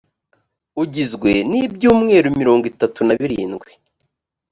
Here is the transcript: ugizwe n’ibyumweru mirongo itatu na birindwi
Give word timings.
ugizwe 0.81 1.31
n’ibyumweru 1.51 2.27
mirongo 2.39 2.63
itatu 2.71 2.99
na 3.07 3.13
birindwi 3.19 3.69